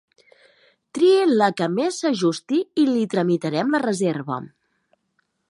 [0.97, 4.41] Trii la que més s'ajusti i li tramitarem la reserva.